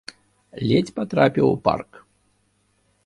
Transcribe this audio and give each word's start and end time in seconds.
Ледзь 0.69 0.89
патрапіў 0.97 1.45
у 1.53 1.57
парк. 1.69 1.91